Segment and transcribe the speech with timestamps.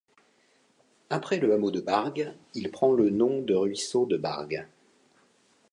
[1.11, 4.65] Après le hameau de Bargues, il prend le nom de ruisseau de Bargues.